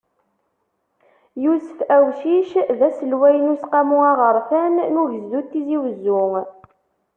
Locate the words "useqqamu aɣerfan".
3.53-4.75